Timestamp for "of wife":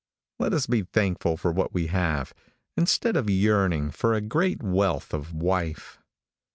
5.13-5.99